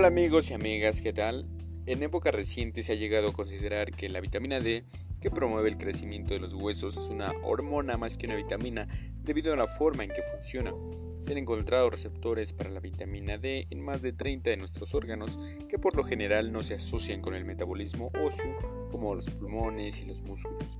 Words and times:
Hola 0.00 0.08
amigos 0.08 0.50
y 0.50 0.54
amigas, 0.54 1.02
¿qué 1.02 1.12
tal? 1.12 1.44
En 1.84 2.02
época 2.02 2.30
reciente 2.30 2.82
se 2.82 2.94
ha 2.94 2.96
llegado 2.96 3.28
a 3.28 3.32
considerar 3.34 3.92
que 3.92 4.08
la 4.08 4.22
vitamina 4.22 4.58
D, 4.58 4.82
que 5.20 5.28
promueve 5.28 5.68
el 5.68 5.76
crecimiento 5.76 6.32
de 6.32 6.40
los 6.40 6.54
huesos, 6.54 6.96
es 6.96 7.10
una 7.10 7.32
hormona 7.42 7.98
más 7.98 8.16
que 8.16 8.24
una 8.24 8.36
vitamina 8.36 8.88
debido 9.22 9.52
a 9.52 9.58
la 9.58 9.66
forma 9.66 10.02
en 10.02 10.08
que 10.08 10.22
funciona. 10.22 10.72
Se 11.18 11.32
han 11.32 11.36
encontrado 11.36 11.90
receptores 11.90 12.54
para 12.54 12.70
la 12.70 12.80
vitamina 12.80 13.36
D 13.36 13.66
en 13.68 13.82
más 13.82 14.00
de 14.00 14.14
30 14.14 14.48
de 14.48 14.56
nuestros 14.56 14.94
órganos 14.94 15.38
que 15.68 15.78
por 15.78 15.94
lo 15.94 16.02
general 16.02 16.50
no 16.50 16.62
se 16.62 16.72
asocian 16.72 17.20
con 17.20 17.34
el 17.34 17.44
metabolismo 17.44 18.10
óseo 18.24 18.88
como 18.90 19.14
los 19.14 19.28
pulmones 19.28 20.00
y 20.00 20.06
los 20.06 20.22
músculos. 20.22 20.78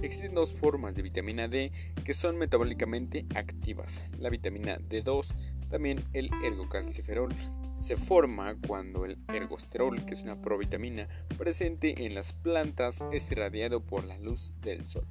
Existen 0.00 0.32
dos 0.32 0.52
formas 0.52 0.94
de 0.94 1.02
vitamina 1.02 1.48
D 1.48 1.72
que 2.04 2.14
son 2.14 2.38
metabólicamente 2.38 3.26
activas, 3.34 4.08
la 4.20 4.30
vitamina 4.30 4.78
D2, 4.78 5.34
también 5.68 6.04
el 6.12 6.30
ergocalciferol. 6.44 7.34
Se 7.80 7.96
forma 7.96 8.56
cuando 8.68 9.06
el 9.06 9.16
ergosterol, 9.28 10.04
que 10.04 10.12
es 10.12 10.22
una 10.22 10.42
provitamina 10.42 11.08
presente 11.38 12.04
en 12.04 12.14
las 12.14 12.34
plantas, 12.34 13.06
es 13.10 13.32
irradiado 13.32 13.80
por 13.80 14.04
la 14.04 14.18
luz 14.18 14.52
del 14.60 14.84
sol. 14.84 15.06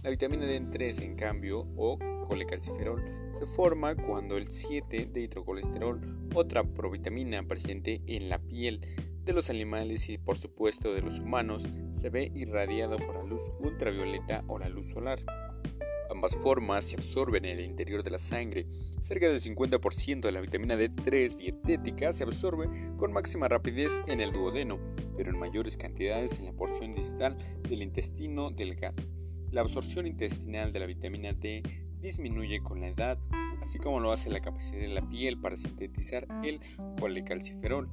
La 0.00 0.10
vitamina 0.10 0.46
D3, 0.46 1.02
en 1.02 1.16
cambio, 1.16 1.66
o 1.76 1.98
colecalciferol, 2.28 3.02
se 3.32 3.46
forma 3.46 3.96
cuando 3.96 4.36
el 4.36 4.52
7 4.52 5.06
de 5.12 5.22
hidrocolesterol, 5.22 6.28
otra 6.34 6.62
provitamina 6.62 7.42
presente 7.42 8.00
en 8.06 8.28
la 8.28 8.38
piel, 8.38 8.80
de 9.24 9.32
los 9.32 9.50
animales 9.50 10.08
y 10.08 10.16
por 10.16 10.38
supuesto 10.38 10.94
de 10.94 11.02
los 11.02 11.18
humanos 11.18 11.66
se 11.94 12.10
ve 12.10 12.30
irradiado 12.32 12.96
por 12.96 13.16
la 13.16 13.24
luz 13.24 13.50
ultravioleta 13.58 14.44
o 14.46 14.60
la 14.60 14.68
luz 14.68 14.90
solar. 14.90 15.18
Ambas 16.10 16.36
formas 16.36 16.84
se 16.84 16.96
absorben 16.96 17.44
en 17.44 17.58
el 17.58 17.64
interior 17.64 18.02
de 18.02 18.10
la 18.10 18.18
sangre. 18.18 18.66
Cerca 19.00 19.28
del 19.28 19.40
50% 19.40 20.20
de 20.20 20.32
la 20.32 20.40
vitamina 20.40 20.76
D3 20.76 21.36
dietética 21.36 22.12
se 22.12 22.24
absorbe 22.24 22.68
con 22.96 23.12
máxima 23.12 23.48
rapidez 23.48 24.00
en 24.06 24.20
el 24.20 24.32
duodeno, 24.32 24.78
pero 25.16 25.30
en 25.30 25.38
mayores 25.38 25.76
cantidades 25.76 26.38
en 26.38 26.46
la 26.46 26.52
porción 26.52 26.94
distal 26.94 27.36
del 27.68 27.82
intestino 27.82 28.50
delgado. 28.50 29.02
La 29.50 29.62
absorción 29.62 30.06
intestinal 30.06 30.72
de 30.72 30.80
la 30.80 30.86
vitamina 30.86 31.32
D 31.32 31.62
disminuye 32.00 32.60
con 32.62 32.80
la 32.80 32.88
edad, 32.88 33.18
así 33.62 33.78
como 33.78 33.98
lo 33.98 34.12
hace 34.12 34.30
la 34.30 34.40
capacidad 34.40 34.82
de 34.82 34.88
la 34.88 35.08
piel 35.08 35.40
para 35.40 35.56
sintetizar 35.56 36.26
el 36.44 36.60
colecalciferol. 37.00 37.88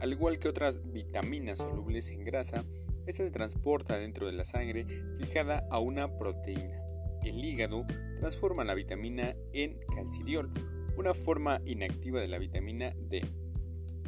Al 0.00 0.12
igual 0.12 0.40
que 0.40 0.48
otras 0.48 0.92
vitaminas 0.92 1.58
solubles 1.58 2.10
en 2.10 2.24
grasa, 2.24 2.64
esta 3.06 3.24
se 3.24 3.30
transporta 3.30 3.98
dentro 3.98 4.26
de 4.26 4.32
la 4.32 4.44
sangre 4.44 4.86
fijada 5.16 5.66
a 5.70 5.78
una 5.78 6.18
proteína. 6.18 6.81
El 7.24 7.44
hígado 7.44 7.86
transforma 8.18 8.64
la 8.64 8.74
vitamina 8.74 9.34
en 9.52 9.78
calcidiol, 9.94 10.50
una 10.96 11.14
forma 11.14 11.60
inactiva 11.64 12.20
de 12.20 12.28
la 12.28 12.38
vitamina 12.38 12.94
D. 13.08 13.24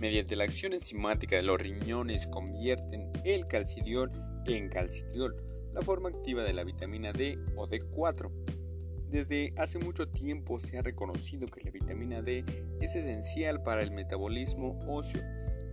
Mediante 0.00 0.36
la 0.36 0.44
acción 0.44 0.72
enzimática 0.72 1.36
de 1.36 1.42
los 1.42 1.60
riñones 1.60 2.26
convierten 2.26 3.12
el 3.24 3.46
calcidiol 3.46 4.10
en 4.46 4.68
calcidiol, 4.68 5.36
la 5.72 5.82
forma 5.82 6.08
activa 6.08 6.42
de 6.42 6.52
la 6.52 6.64
vitamina 6.64 7.12
D 7.12 7.38
o 7.56 7.68
D4. 7.68 8.30
Desde 9.10 9.54
hace 9.56 9.78
mucho 9.78 10.08
tiempo 10.08 10.58
se 10.58 10.78
ha 10.78 10.82
reconocido 10.82 11.46
que 11.46 11.62
la 11.62 11.70
vitamina 11.70 12.20
D 12.20 12.44
es 12.80 12.96
esencial 12.96 13.62
para 13.62 13.82
el 13.82 13.92
metabolismo 13.92 14.78
óseo 14.88 15.22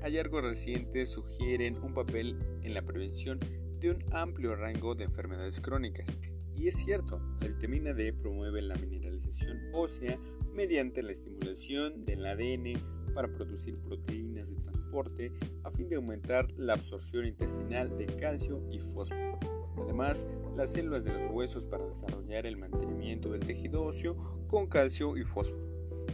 hallazgos 0.01 0.43
recientes 0.43 1.11
sugieren 1.11 1.77
un 1.83 1.93
papel 1.93 2.37
en 2.63 2.73
la 2.73 2.81
prevención 2.81 3.39
de 3.81 3.89
un 3.89 4.03
amplio 4.13 4.55
rango 4.55 4.93
de 4.93 5.05
enfermedades 5.05 5.59
crónicas. 5.59 6.07
Y 6.55 6.67
es 6.67 6.75
cierto, 6.75 7.19
la 7.41 7.47
vitamina 7.47 7.93
D 7.93 8.13
promueve 8.13 8.61
la 8.61 8.75
mineralización 8.75 9.59
ósea 9.73 10.19
mediante 10.53 11.01
la 11.01 11.11
estimulación 11.11 12.03
del 12.03 12.25
ADN 12.25 13.13
para 13.15 13.33
producir 13.33 13.79
proteínas 13.79 14.49
de 14.49 14.55
transporte 14.57 15.31
a 15.63 15.71
fin 15.71 15.89
de 15.89 15.95
aumentar 15.95 16.47
la 16.57 16.73
absorción 16.73 17.25
intestinal 17.25 17.97
de 17.97 18.05
calcio 18.05 18.63
y 18.69 18.79
fósforo. 18.79 19.39
Además, 19.83 20.27
las 20.55 20.73
células 20.73 21.03
de 21.03 21.13
los 21.13 21.25
huesos 21.31 21.65
para 21.65 21.87
desarrollar 21.87 22.45
el 22.45 22.57
mantenimiento 22.57 23.31
del 23.31 23.45
tejido 23.45 23.83
óseo 23.83 24.45
con 24.47 24.67
calcio 24.67 25.17
y 25.17 25.23
fósforo. 25.23 25.65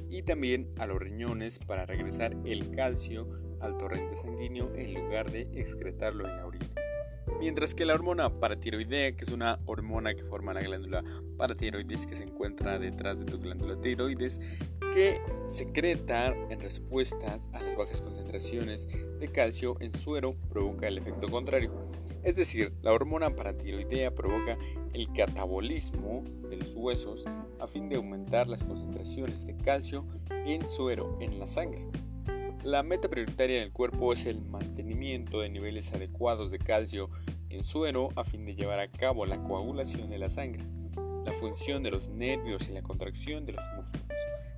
Y 0.09 0.21
también 0.21 0.67
a 0.77 0.87
los 0.87 0.99
riñones 0.99 1.59
para 1.59 1.85
regresar 1.85 2.37
el 2.45 2.71
calcio 2.71 3.27
al 3.59 3.77
torrente 3.77 4.15
sanguíneo 4.15 4.73
en 4.75 4.93
lugar 4.93 5.29
de 5.31 5.41
excretarlo 5.59 6.25
en 6.27 6.37
la 6.37 6.45
orina. 6.45 6.86
Mientras 7.39 7.75
que 7.75 7.85
la 7.85 7.93
hormona 7.93 8.39
paratiroidea, 8.39 9.11
que 9.15 9.23
es 9.23 9.31
una 9.31 9.59
hormona 9.65 10.15
que 10.15 10.23
forma 10.23 10.53
la 10.53 10.61
glándula 10.61 11.03
paratiroides 11.37 12.07
que 12.07 12.15
se 12.15 12.23
encuentra 12.23 12.79
detrás 12.79 13.19
de 13.19 13.25
tu 13.25 13.39
glándula 13.39 13.79
tiroides, 13.79 14.39
que 14.93 15.21
secreta 15.45 16.35
en 16.49 16.59
respuesta 16.59 17.39
a 17.53 17.61
las 17.61 17.75
bajas 17.75 18.01
concentraciones 18.01 18.87
de 19.19 19.31
calcio 19.31 19.77
en 19.79 19.93
suero, 19.93 20.35
provoca 20.49 20.87
el 20.87 20.97
efecto 20.97 21.29
contrario. 21.29 21.71
Es 22.23 22.35
decir, 22.35 22.73
la 22.81 22.93
hormona 22.93 23.29
paratiroidea 23.29 24.15
provoca 24.15 24.57
el 24.93 25.11
catabolismo 25.13 26.23
de 26.49 26.57
los 26.57 26.73
huesos 26.75 27.25
a 27.59 27.67
fin 27.67 27.89
de 27.89 27.97
aumentar 27.97 28.47
las 28.47 28.63
concentraciones 28.63 29.45
de 29.45 29.55
calcio 29.57 30.05
en 30.29 30.65
suero 30.65 31.17
en 31.21 31.39
la 31.39 31.47
sangre. 31.47 31.85
La 32.63 32.83
meta 32.83 33.07
prioritaria 33.07 33.59
del 33.59 33.71
cuerpo 33.71 34.11
es 34.11 34.25
el 34.25 34.43
mantenimiento 34.43 35.41
de 35.41 35.49
niveles 35.49 35.93
adecuados 35.93 36.51
de 36.51 36.59
calcio 36.59 37.09
en 37.49 37.63
suero 37.63 38.09
a 38.15 38.23
fin 38.23 38.45
de 38.45 38.55
llevar 38.55 38.79
a 38.79 38.91
cabo 38.91 39.25
la 39.25 39.41
coagulación 39.41 40.09
de 40.09 40.17
la 40.17 40.29
sangre, 40.29 40.63
la 41.23 41.31
función 41.33 41.83
de 41.83 41.91
los 41.91 42.09
nervios 42.09 42.67
y 42.67 42.73
la 42.73 42.81
contracción 42.81 43.45
de 43.45 43.53
los 43.53 43.65
músculos. 43.75 44.07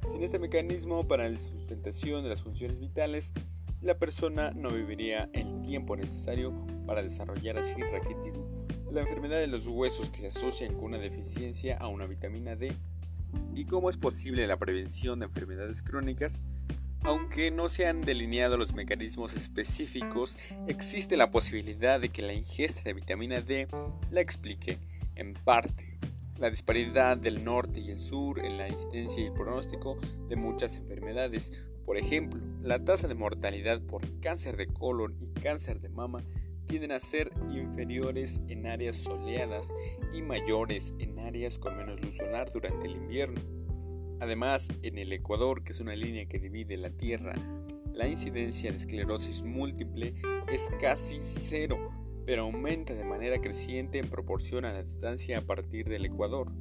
Sin 0.08 0.24
este 0.24 0.40
mecanismo 0.40 1.08
para 1.08 1.30
la 1.30 1.40
sustentación 1.40 2.24
de 2.24 2.30
las 2.30 2.42
funciones 2.42 2.80
vitales, 2.80 3.34
la 3.82 4.00
persona 4.00 4.52
no 4.52 4.72
viviría 4.72 5.30
el 5.34 5.62
tiempo 5.62 5.96
necesario 5.96 6.54
para 6.88 7.04
desarrollar 7.04 7.58
así 7.58 7.82
raquitismo, 7.82 8.48
la 8.92 9.02
enfermedad 9.02 9.40
de 9.40 9.48
los 9.48 9.68
huesos 9.68 10.10
que 10.10 10.18
se 10.18 10.28
asocian 10.28 10.74
con 10.74 10.86
una 10.86 10.98
deficiencia 10.98 11.78
a 11.78 11.88
una 11.88 12.08
vitamina 12.08 12.56
D. 12.56 12.74
¿Y 13.54 13.66
cómo 13.66 13.90
es 13.90 13.98
posible 13.98 14.48
la 14.48 14.58
prevención 14.58 15.20
de 15.20 15.26
enfermedades 15.26 15.84
crónicas? 15.84 16.42
Aunque 17.04 17.50
no 17.50 17.70
se 17.70 17.88
han 17.88 18.02
delineado 18.02 18.58
los 18.58 18.74
mecanismos 18.74 19.34
específicos, 19.34 20.38
existe 20.68 21.16
la 21.16 21.32
posibilidad 21.32 22.00
de 22.00 22.10
que 22.10 22.22
la 22.22 22.34
ingesta 22.34 22.82
de 22.84 22.94
vitamina 22.94 23.42
D 23.42 23.68
la 24.12 24.22
explique, 24.22 24.78
en 25.16 25.34
parte, 25.34 25.98
la 26.38 26.50
disparidad 26.50 27.18
del 27.18 27.44
norte 27.44 27.80
y 27.80 27.92
el 27.92 28.00
sur 28.00 28.44
en 28.44 28.58
la 28.58 28.68
incidencia 28.68 29.24
y 29.24 29.28
el 29.28 29.34
pronóstico 29.34 29.98
de 30.28 30.36
muchas 30.36 30.76
enfermedades. 30.78 31.52
Por 31.86 31.98
ejemplo, 31.98 32.42
la 32.62 32.84
tasa 32.84 33.08
de 33.08 33.16
mortalidad 33.16 33.82
por 33.82 34.20
cáncer 34.20 34.58
de 34.58 34.68
colon 34.68 35.18
y 35.22 35.32
cáncer 35.40 35.80
de 35.80 35.90
mama 35.90 36.24
tienden 36.68 36.92
a 36.92 37.00
ser 37.00 37.32
inferiores 37.52 38.42
en 38.48 38.68
áreas 38.68 38.98
soleadas 38.98 39.74
y 40.14 40.22
mayores 40.22 40.94
en 41.00 41.18
áreas 41.20 41.58
con 41.58 41.76
menos 41.78 42.00
luz 42.02 42.18
solar 42.18 42.52
durante 42.54 42.88
el 42.88 42.96
invierno. 42.96 43.59
Además, 44.20 44.70
en 44.82 44.98
el 44.98 45.14
Ecuador, 45.14 45.64
que 45.64 45.72
es 45.72 45.80
una 45.80 45.96
línea 45.96 46.28
que 46.28 46.40
divide 46.40 46.78
la 46.78 46.90
Tierra, 46.90 47.34
la 47.94 48.08
incidencia 48.08 48.72
de 48.72 48.78
esclerosis 48.78 49.44
múltiple 49.44 50.16
es 50.52 50.72
casi 50.80 51.18
cero, 51.22 51.78
pero 52.26 52.44
aumenta 52.44 52.94
de 52.94 53.04
manera 53.04 53.42
creciente 53.42 53.98
en 53.98 54.10
proporción 54.10 54.66
a 54.66 54.74
la 54.74 54.84
distancia 54.84 55.40
a 55.40 55.42
partir 55.42 55.90
del 55.90 56.06
Ecuador. 56.06 56.52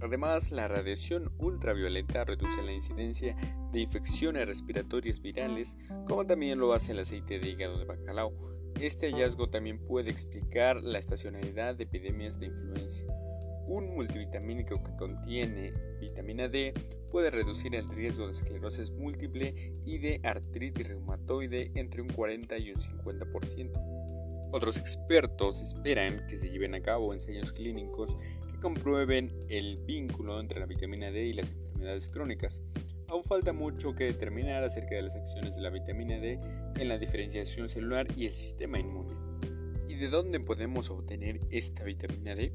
Además, 0.00 0.50
la 0.50 0.68
radiación 0.68 1.32
ultravioleta 1.38 2.24
reduce 2.24 2.62
la 2.62 2.72
incidencia 2.72 3.36
de 3.72 3.80
infecciones 3.80 4.46
respiratorias 4.46 5.20
virales, 5.20 5.76
como 6.08 6.26
también 6.26 6.58
lo 6.58 6.72
hace 6.72 6.92
el 6.92 6.98
aceite 6.98 7.38
de 7.38 7.50
hígado 7.50 7.78
de 7.78 7.84
bacalao. 7.84 8.32
Este 8.80 9.10
hallazgo 9.10 9.48
también 9.48 9.78
puede 9.78 10.10
explicar 10.10 10.82
la 10.82 10.98
estacionalidad 10.98 11.76
de 11.76 11.84
epidemias 11.84 12.38
de 12.38 12.46
influenza. 12.46 13.06
Un 13.66 13.94
multivitamínico 13.94 14.82
que 14.82 14.96
contiene 14.96 15.72
vitamina 16.00 16.48
D 16.48 16.74
puede 17.10 17.30
reducir 17.30 17.74
el 17.76 17.88
riesgo 17.88 18.26
de 18.26 18.32
esclerosis 18.32 18.90
múltiple 18.90 19.54
y 19.84 19.98
de 19.98 20.20
artritis 20.24 20.88
reumatoide 20.88 21.70
entre 21.74 22.02
un 22.02 22.08
40 22.08 22.58
y 22.58 22.72
un 22.72 22.76
50%. 22.76 24.50
Otros 24.54 24.76
expertos 24.76 25.62
esperan 25.62 26.26
que 26.26 26.36
se 26.36 26.50
lleven 26.50 26.74
a 26.74 26.82
cabo 26.82 27.14
ensayos 27.14 27.52
clínicos 27.52 28.16
que 28.50 28.60
comprueben 28.60 29.32
el 29.48 29.78
vínculo 29.78 30.38
entre 30.40 30.60
la 30.60 30.66
vitamina 30.66 31.10
D 31.10 31.24
y 31.24 31.32
las 31.32 31.52
enfermedades 31.52 32.08
crónicas. 32.10 32.62
Aún 33.08 33.24
falta 33.24 33.52
mucho 33.52 33.94
que 33.94 34.04
determinar 34.04 34.62
acerca 34.62 34.96
de 34.96 35.02
las 35.02 35.16
acciones 35.16 35.54
de 35.54 35.62
la 35.62 35.70
vitamina 35.70 36.18
D 36.18 36.38
en 36.76 36.88
la 36.88 36.98
diferenciación 36.98 37.68
celular 37.68 38.06
y 38.16 38.26
el 38.26 38.32
sistema 38.32 38.78
inmune. 38.78 39.14
¿Y 39.88 39.94
de 39.94 40.08
dónde 40.08 40.40
podemos 40.40 40.90
obtener 40.90 41.40
esta 41.50 41.84
vitamina 41.84 42.34
D? 42.34 42.52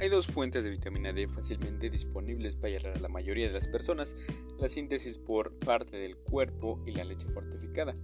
Hay 0.00 0.10
dos 0.10 0.28
fuentes 0.28 0.62
de 0.62 0.70
vitamina 0.70 1.12
D 1.12 1.26
fácilmente 1.26 1.90
disponibles 1.90 2.54
para 2.54 2.94
la 3.00 3.08
mayoría 3.08 3.48
de 3.48 3.52
las 3.52 3.66
personas, 3.66 4.14
la 4.60 4.68
síntesis 4.68 5.18
por 5.18 5.58
parte 5.58 5.96
del 5.96 6.16
cuerpo 6.16 6.80
y 6.86 6.92
la 6.92 7.02
leche 7.02 7.26
fortificada. 7.26 7.96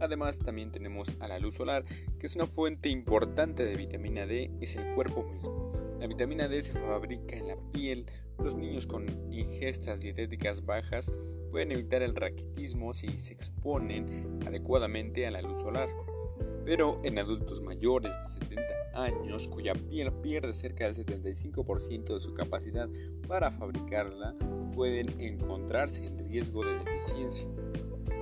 Además 0.00 0.38
también 0.38 0.72
tenemos 0.72 1.14
a 1.20 1.28
la 1.28 1.38
luz 1.38 1.56
solar, 1.56 1.84
que 2.18 2.26
es 2.26 2.34
una 2.34 2.46
fuente 2.46 2.88
importante 2.88 3.66
de 3.66 3.76
vitamina 3.76 4.26
D, 4.26 4.52
es 4.62 4.76
el 4.76 4.94
cuerpo 4.94 5.22
mismo. 5.22 5.70
La 6.00 6.06
vitamina 6.06 6.48
D 6.48 6.62
se 6.62 6.72
fabrica 6.72 7.36
en 7.36 7.48
la 7.48 7.56
piel, 7.72 8.06
los 8.38 8.56
niños 8.56 8.86
con 8.86 9.06
ingestas 9.30 10.00
dietéticas 10.00 10.64
bajas 10.64 11.12
pueden 11.50 11.72
evitar 11.72 12.02
el 12.02 12.16
raquitismo 12.16 12.94
si 12.94 13.18
se 13.18 13.34
exponen 13.34 14.40
adecuadamente 14.46 15.26
a 15.26 15.30
la 15.30 15.42
luz 15.42 15.60
solar. 15.60 15.90
Pero 16.64 16.96
en 17.04 17.18
adultos 17.18 17.60
mayores 17.60 18.16
de 18.18 18.24
70 18.24 18.62
años, 18.94 19.48
cuya 19.48 19.74
piel 19.74 20.12
pierde 20.12 20.54
cerca 20.54 20.90
del 20.90 20.96
75% 21.06 22.14
de 22.14 22.20
su 22.20 22.32
capacidad 22.32 22.88
para 23.28 23.50
fabricarla, 23.50 24.34
pueden 24.74 25.20
encontrarse 25.20 26.06
en 26.06 26.18
riesgo 26.28 26.64
de 26.64 26.78
deficiencia. 26.78 27.46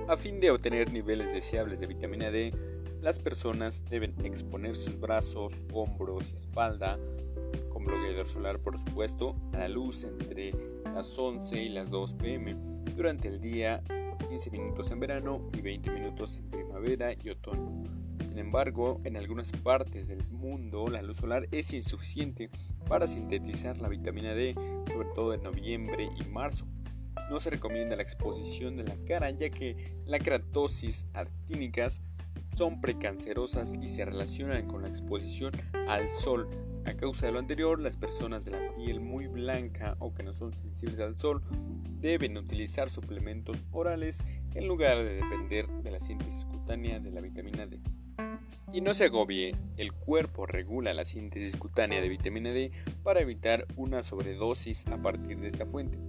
A 0.07 0.17
fin 0.17 0.39
de 0.39 0.51
obtener 0.51 0.91
niveles 0.91 1.33
deseables 1.33 1.79
de 1.79 1.87
vitamina 1.87 2.29
D, 2.29 2.53
las 3.01 3.19
personas 3.19 3.83
deben 3.89 4.13
exponer 4.25 4.75
sus 4.75 4.99
brazos, 4.99 5.63
hombros 5.73 6.31
y 6.31 6.35
espalda, 6.35 6.99
con 7.69 7.85
bloqueador 7.85 8.27
solar 8.27 8.59
por 8.59 8.77
supuesto, 8.77 9.35
a 9.53 9.59
la 9.59 9.67
luz 9.69 10.03
entre 10.03 10.53
las 10.93 11.17
11 11.17 11.63
y 11.63 11.69
las 11.69 11.89
2 11.89 12.15
pm 12.15 12.55
durante 12.95 13.27
el 13.29 13.39
día 13.39 13.83
15 14.27 14.51
minutos 14.51 14.91
en 14.91 14.99
verano 14.99 15.49
y 15.53 15.61
20 15.61 15.91
minutos 15.91 16.37
en 16.37 16.49
primavera 16.49 17.13
y 17.13 17.29
otoño. 17.29 18.02
Sin 18.23 18.39
embargo, 18.39 19.01
en 19.03 19.17
algunas 19.17 19.51
partes 19.51 20.07
del 20.07 20.27
mundo 20.29 20.87
la 20.87 21.01
luz 21.01 21.17
solar 21.17 21.47
es 21.51 21.73
insuficiente 21.73 22.49
para 22.87 23.07
sintetizar 23.07 23.77
la 23.79 23.89
vitamina 23.89 24.33
D, 24.33 24.55
sobre 24.91 25.09
todo 25.13 25.33
en 25.33 25.43
noviembre 25.43 26.09
y 26.17 26.23
marzo. 26.29 26.65
No 27.29 27.39
se 27.39 27.49
recomienda 27.49 27.97
la 27.97 28.03
exposición 28.03 28.77
de 28.77 28.85
la 28.85 28.95
cara 29.05 29.29
ya 29.31 29.49
que 29.49 29.97
la 30.05 30.19
keratosis 30.19 31.07
actínicas 31.13 32.01
son 32.55 32.79
precancerosas 32.81 33.75
y 33.81 33.87
se 33.87 34.05
relacionan 34.05 34.67
con 34.67 34.83
la 34.83 34.87
exposición 34.87 35.53
al 35.87 36.09
sol. 36.09 36.47
A 36.85 36.93
causa 36.93 37.25
de 37.25 37.33
lo 37.33 37.39
anterior, 37.39 37.79
las 37.79 37.97
personas 37.97 38.45
de 38.45 38.51
la 38.51 38.75
piel 38.75 38.99
muy 38.99 39.27
blanca 39.27 39.95
o 39.99 40.13
que 40.13 40.23
no 40.23 40.33
son 40.33 40.53
sensibles 40.53 40.99
al 40.99 41.17
sol 41.17 41.41
deben 41.99 42.37
utilizar 42.37 42.89
suplementos 42.89 43.65
orales 43.71 44.23
en 44.53 44.67
lugar 44.67 44.97
de 44.97 45.15
depender 45.15 45.67
de 45.67 45.91
la 45.91 45.99
síntesis 45.99 46.45
cutánea 46.45 46.99
de 46.99 47.11
la 47.11 47.21
vitamina 47.21 47.65
D. 47.65 47.81
Y 48.73 48.81
no 48.81 48.93
se 48.93 49.05
agobie, 49.05 49.55
el 49.77 49.93
cuerpo 49.93 50.45
regula 50.45 50.93
la 50.93 51.05
síntesis 51.05 51.55
cutánea 51.55 52.01
de 52.01 52.09
vitamina 52.09 52.51
D 52.51 52.71
para 53.03 53.21
evitar 53.21 53.67
una 53.75 54.01
sobredosis 54.01 54.87
a 54.87 55.01
partir 55.01 55.39
de 55.39 55.47
esta 55.47 55.65
fuente. 55.65 55.99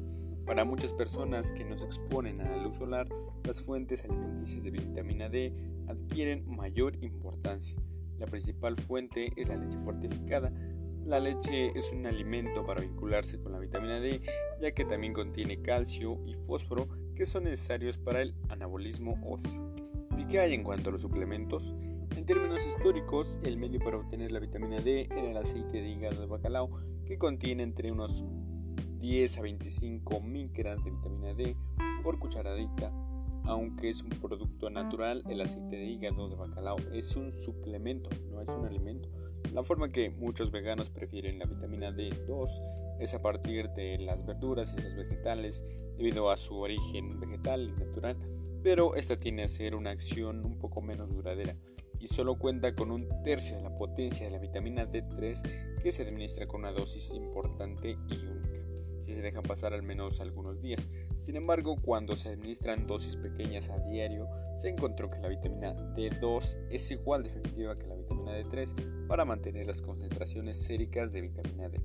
Para 0.47 0.65
muchas 0.65 0.93
personas 0.93 1.53
que 1.53 1.65
no 1.65 1.77
se 1.77 1.87
exponen 1.87 2.41
a 2.41 2.51
la 2.51 2.63
luz 2.63 2.77
solar, 2.77 3.09
las 3.45 3.63
fuentes 3.63 4.05
alimenticias 4.05 4.63
de 4.63 4.71
vitamina 4.71 5.29
D 5.29 5.53
adquieren 5.89 6.45
mayor 6.47 6.95
importancia. 7.03 7.79
La 8.19 8.27
principal 8.27 8.77
fuente 8.77 9.33
es 9.37 9.49
la 9.49 9.57
leche 9.57 9.79
fortificada. 9.79 10.53
La 11.05 11.19
leche 11.19 11.73
es 11.75 11.93
un 11.93 12.07
alimento 12.07 12.65
para 12.65 12.81
vincularse 12.81 13.41
con 13.41 13.53
la 13.53 13.59
vitamina 13.59 14.01
D, 14.01 14.23
ya 14.61 14.73
que 14.73 14.85
también 14.85 15.13
contiene 15.13 15.61
calcio 15.61 16.19
y 16.27 16.35
fósforo 16.35 16.89
que 17.15 17.27
son 17.27 17.45
necesarios 17.45 17.99
para 17.99 18.23
el 18.23 18.35
anabolismo 18.49 19.19
óseo. 19.25 19.75
¿Y 20.19 20.27
qué 20.27 20.41
hay 20.41 20.55
en 20.55 20.63
cuanto 20.63 20.91
a 20.91 20.93
los 20.93 21.03
suplementos? 21.03 21.75
En 22.25 22.29
términos 22.29 22.67
históricos, 22.67 23.39
el 23.43 23.59
medio 23.59 23.81
para 23.81 23.99
obtener 23.99 24.33
la 24.33 24.41
vitamina 24.41 24.81
D 24.81 25.11
era 25.11 25.31
el 25.31 25.37
aceite 25.37 25.83
de 25.83 25.91
hígado 25.91 26.23
de 26.23 26.27
bacalao, 26.27 26.71
que 27.05 27.19
contiene 27.19 27.63
entre 27.63 27.93
unos 27.93 28.25
10 29.01 29.37
a 29.37 29.43
25 29.43 30.23
micras 30.23 30.83
de 30.83 30.91
vitamina 30.91 31.35
D 31.35 31.55
por 32.03 32.19
cucharadita. 32.19 32.91
Aunque 33.45 33.91
es 33.91 34.03
un 34.03 34.09
producto 34.09 34.71
natural, 34.71 35.23
el 35.29 35.43
aceite 35.43 35.77
de 35.77 35.85
hígado 35.85 36.31
de 36.31 36.37
bacalao 36.37 36.79
es 36.95 37.15
un 37.15 37.31
suplemento, 37.31 38.09
no 38.31 38.41
es 38.41 38.49
un 38.49 38.65
alimento. 38.65 39.11
La 39.53 39.63
forma 39.63 39.93
que 39.93 40.09
muchos 40.09 40.51
veganos 40.51 40.89
prefieren 40.89 41.39
la 41.39 41.45
vitamina 41.45 41.91
D2 41.91 42.49
es 43.01 43.13
a 43.13 43.21
partir 43.21 43.69
de 43.73 43.99
las 43.99 44.25
verduras 44.25 44.75
y 44.79 44.81
los 44.81 44.97
vegetales 44.97 45.63
debido 45.99 46.31
a 46.31 46.39
su 46.39 46.57
origen 46.57 47.21
vegetal 47.21 47.69
y 47.69 47.73
natural, 47.85 48.17
pero 48.65 48.97
esta 48.97 49.21
tiene 49.21 49.45
a 49.45 49.49
ser 49.49 49.77
una 49.77 49.91
acción 49.91 50.45
un 50.45 50.59
poco 50.59 50.81
menos 50.81 51.11
duradera 51.11 51.55
y 52.01 52.07
solo 52.07 52.37
cuenta 52.37 52.75
con 52.75 52.91
un 52.91 53.07
tercio 53.23 53.57
de 53.59 53.63
la 53.63 53.77
potencia 53.77 54.25
de 54.25 54.33
la 54.33 54.39
vitamina 54.39 54.91
D3 54.91 55.79
que 55.81 55.93
se 55.93 56.03
administra 56.03 56.47
con 56.47 56.63
una 56.63 56.73
dosis 56.73 57.13
importante 57.13 57.99
y 58.09 58.27
única 58.27 58.65
si 59.05 59.13
se 59.13 59.21
dejan 59.21 59.43
pasar 59.43 59.75
al 59.75 59.83
menos 59.83 60.21
algunos 60.21 60.63
días. 60.63 60.89
Sin 61.19 61.37
embargo, 61.37 61.77
cuando 61.77 62.17
se 62.17 62.31
administran 62.31 62.87
dosis 62.87 63.17
pequeñas 63.17 63.69
a 63.69 63.79
diario, 63.81 64.27
se 64.57 64.71
encontró 64.71 65.11
que 65.11 65.21
la 65.21 65.29
vitamina 65.29 65.75
D2 65.95 66.69
es 66.71 66.91
igual 66.91 67.23
de 67.23 67.29
efectiva 67.29 67.79
que 67.79 67.87
la 67.87 67.97
vitamina 67.97 68.33
D3 68.33 69.07
para 69.07 69.27
mantener 69.27 69.67
las 69.67 69.83
concentraciones 69.83 70.57
séricas 70.65 71.13
de 71.13 71.21
vitamina 71.21 71.69
D. 71.69 71.83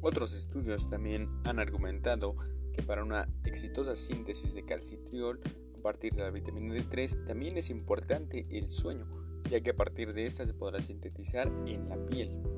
Otros 0.00 0.32
estudios 0.32 0.88
también 0.88 1.28
han 1.42 1.58
argumentado 1.58 2.36
que 2.72 2.84
para 2.84 3.02
una 3.02 3.28
exitosa 3.44 3.96
síntesis 3.96 4.54
de 4.54 4.64
calcitriol 4.64 5.40
partir 5.88 6.12
de 6.12 6.20
la 6.20 6.30
vitamina 6.30 6.74
D3 6.74 7.24
también 7.24 7.56
es 7.56 7.70
importante 7.70 8.46
el 8.50 8.70
sueño, 8.70 9.06
ya 9.50 9.62
que 9.62 9.70
a 9.70 9.74
partir 9.74 10.12
de 10.12 10.26
esta 10.26 10.44
se 10.44 10.52
podrá 10.52 10.82
sintetizar 10.82 11.50
en 11.64 11.88
la 11.88 11.96
piel. 12.04 12.57